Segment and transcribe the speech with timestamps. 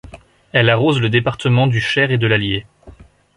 [0.51, 2.65] Elle arrose les départements du Cher et de l'Allier.